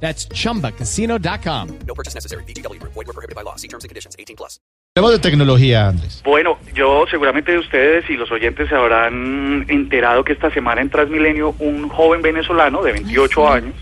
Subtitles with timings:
[0.00, 1.68] That's chumbacasino.com.
[1.86, 2.44] No purchase necessary.
[2.44, 2.80] BGW.
[2.82, 3.56] Void were prohibited by law.
[3.56, 4.14] See terms and conditions.
[4.18, 4.60] 18 plus.
[4.96, 6.22] Hablemos de tecnología, Andrés.
[6.24, 11.54] Bueno, yo seguramente ustedes y los oyentes se habrán enterado que esta semana en Transmilenio
[11.58, 13.74] un joven venezolano de 28 años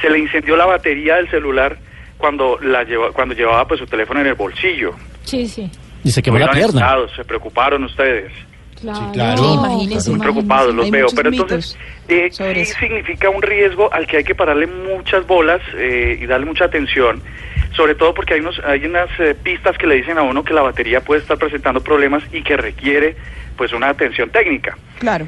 [0.00, 1.78] se le incendió la batería del celular
[2.18, 4.96] cuando la lleva, cuando llevaba pues su teléfono en el bolsillo.
[5.22, 5.70] Sí, sí.
[6.02, 6.96] Y se quemó la pierna.
[7.14, 8.32] se preocuparon ustedes.
[8.82, 9.12] Claro.
[9.12, 9.54] claro.
[9.54, 11.76] Imagínese, Muy preocupados los veo, pero entonces
[12.08, 12.78] eh, sí eso.
[12.80, 17.22] significa un riesgo al que hay que pararle muchas bolas eh, y darle mucha atención,
[17.76, 20.52] sobre todo porque hay, unos, hay unas eh, pistas que le dicen a uno que
[20.52, 23.16] la batería puede estar presentando problemas y que requiere
[23.56, 24.76] pues una atención técnica.
[24.98, 25.26] Claro.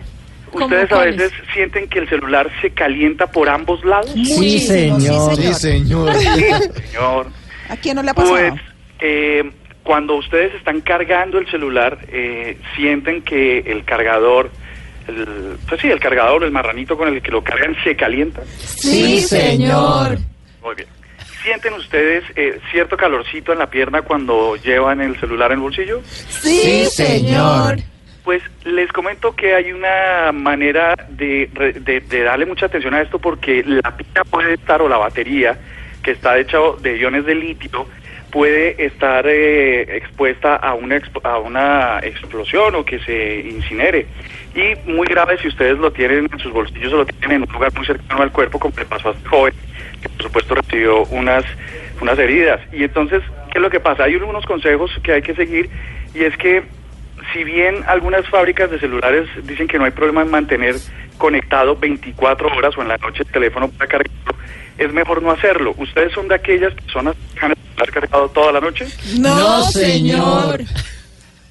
[0.50, 4.12] ¿Cómo Ustedes a veces sienten que el celular se calienta por ambos lados.
[4.12, 5.34] Sí, señor.
[5.36, 6.14] Sí, señor.
[6.14, 7.26] Señor,
[7.68, 8.36] ¿A quién no le ha pasado?
[8.36, 8.60] pues
[9.00, 9.50] eh,
[9.84, 14.50] cuando ustedes están cargando el celular, eh, sienten que el cargador,
[15.06, 18.42] el, pues sí, el cargador, el marranito con el que lo cargan se calienta.
[18.56, 20.18] sí, señor.
[20.62, 20.88] Muy bien.
[21.44, 26.00] ¿Sienten ustedes eh, cierto calorcito en la pierna cuando llevan el celular en el bolsillo?
[26.06, 27.76] Sí, señor.
[28.24, 31.50] Pues les comento que hay una manera de,
[31.84, 35.58] de- de darle mucha atención a esto porque la pila puede estar o la batería
[36.02, 37.86] que está hecha de iones de litio
[38.34, 44.08] puede estar eh, expuesta a una, a una explosión o que se incinere.
[44.56, 47.54] Y muy grave si ustedes lo tienen en sus bolsillos o lo tienen en un
[47.54, 49.54] lugar muy cercano al cuerpo, como le pasó a este joven,
[50.02, 51.44] que por supuesto recibió unas,
[52.00, 52.60] unas heridas.
[52.72, 54.02] Y entonces, ¿qué es lo que pasa?
[54.02, 55.70] Hay unos consejos que hay que seguir
[56.12, 56.64] y es que
[57.32, 60.74] si bien algunas fábricas de celulares dicen que no hay problema en mantener
[61.18, 64.34] conectado 24 horas o en la noche el teléfono para cargarlo,
[64.76, 65.72] es mejor no hacerlo.
[65.78, 68.86] ¿Ustedes son de aquellas personas que celular cargado toda la noche?
[69.18, 70.62] No, señor.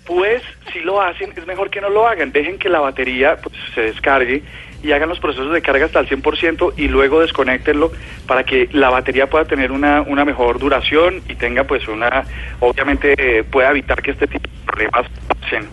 [0.06, 0.42] Pues
[0.72, 2.32] si lo hacen, es mejor que no lo hagan.
[2.32, 4.44] Dejen que la batería pues, se descargue
[4.84, 7.92] y hagan los procesos de carga hasta el 100% y luego desconectenlo
[8.28, 12.26] para que la batería pueda tener una, una mejor duración y tenga pues una,
[12.60, 15.68] obviamente eh, pueda evitar que este tipo de problemas pasen.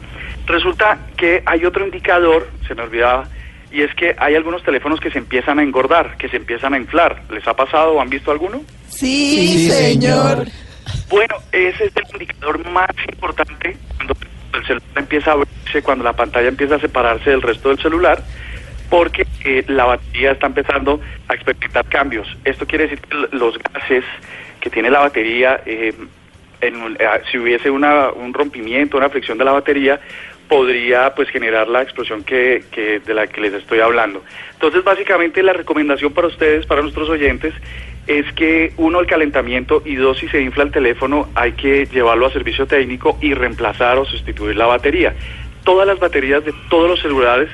[0.46, 3.28] Resulta que hay otro indicador, se me olvidaba,
[3.72, 6.76] y es que hay algunos teléfonos que se empiezan a engordar, que se empiezan a
[6.76, 7.22] inflar.
[7.30, 8.62] ¿Les ha pasado o han visto alguno?
[9.00, 10.46] Sí, Sí, señor.
[11.08, 14.14] Bueno, ese es el indicador más importante cuando
[14.54, 18.22] el celular empieza a abrirse, cuando la pantalla empieza a separarse del resto del celular,
[18.90, 22.28] porque eh, la batería está empezando a experimentar cambios.
[22.44, 24.04] Esto quiere decir que los gases
[24.60, 25.94] que tiene la batería, eh,
[26.60, 29.98] en un- eh, si hubiese una, un rompimiento, una fricción de la batería,
[30.50, 34.24] podría pues generar la explosión que, que de la que les estoy hablando.
[34.52, 37.54] Entonces, básicamente la recomendación para ustedes, para nuestros oyentes,
[38.08, 42.26] es que uno el calentamiento y dos si se infla el teléfono hay que llevarlo
[42.26, 45.14] a servicio técnico y reemplazar o sustituir la batería.
[45.62, 47.48] Todas las baterías de todos los celulares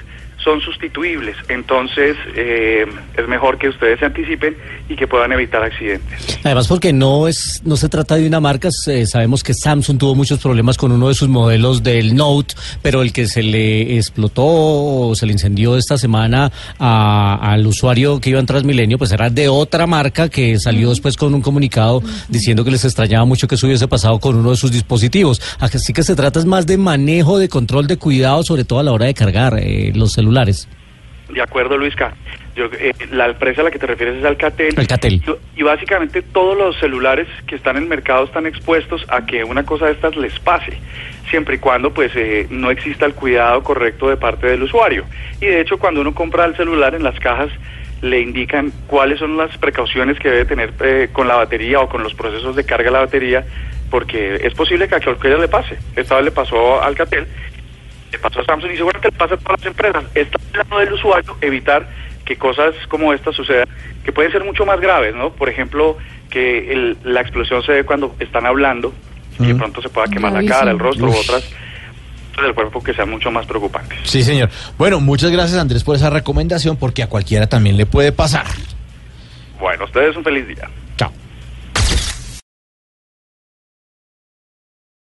[0.46, 2.86] son sustituibles, entonces eh,
[3.18, 4.56] es mejor que ustedes se anticipen
[4.88, 6.38] y que puedan evitar accidentes.
[6.44, 10.14] Además porque no es no se trata de una marca, eh, sabemos que Samsung tuvo
[10.14, 14.44] muchos problemas con uno de sus modelos del Note, pero el que se le explotó
[14.46, 19.28] o se le incendió esta semana a- al usuario que iba en Transmilenio, pues era
[19.30, 23.56] de otra marca que salió después con un comunicado diciendo que les extrañaba mucho que
[23.56, 25.42] eso hubiese pasado con uno de sus dispositivos.
[25.58, 28.92] Así que se trata más de manejo, de control, de cuidado, sobre todo a la
[28.92, 30.35] hora de cargar eh, los celulares.
[31.28, 32.14] De acuerdo, Luisca.
[32.54, 34.74] Yo, eh, la empresa a la que te refieres es Alcatel.
[34.78, 35.14] Alcatel.
[35.14, 39.44] Y, y básicamente todos los celulares que están en el mercado están expuestos a que
[39.44, 40.78] una cosa de estas les pase,
[41.28, 45.04] siempre y cuando pues eh, no exista el cuidado correcto de parte del usuario.
[45.40, 47.50] Y de hecho, cuando uno compra el celular en las cajas
[48.02, 52.02] le indican cuáles son las precauciones que debe tener eh, con la batería o con
[52.02, 53.44] los procesos de carga de la batería,
[53.90, 55.78] porque es posible que a cualquiera le pase.
[55.96, 57.26] Esta vez le pasó a Alcatel
[58.12, 60.04] le pasó a Samsung y seguramente le pasa a todas las empresas.
[60.14, 61.88] Está en lado del usuario evitar
[62.24, 63.68] que cosas como estas sucedan,
[64.04, 65.30] que pueden ser mucho más graves, ¿no?
[65.30, 65.96] Por ejemplo,
[66.30, 68.92] que el- la explosión se ve cuando están hablando
[69.38, 70.58] y de pronto se pueda quemar la Gravísimo.
[70.58, 71.16] cara, el rostro u Uy.
[71.16, 73.98] otras partes del cuerpo que sean mucho más preocupantes.
[74.04, 74.50] Sí, señor.
[74.76, 78.46] Bueno, muchas gracias, Andrés, por esa recomendación, porque a cualquiera también le puede pasar.
[79.60, 80.68] Bueno, ustedes un feliz día.